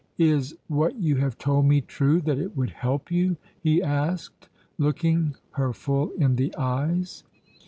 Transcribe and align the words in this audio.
"Is 0.17 0.57
what 0.67 0.95
you 0.99 1.17
have 1.17 1.37
told 1.37 1.67
me 1.67 1.79
true, 1.79 2.21
that 2.21 2.39
it 2.39 2.57
would 2.57 2.71
help 2.71 3.11
you?" 3.11 3.37
he 3.59 3.83
asked, 3.83 4.49
looking 4.79 5.35
her 5.51 5.73
full 5.73 6.09
in 6.17 6.37
the 6.37 6.51
eyes. 6.55 7.23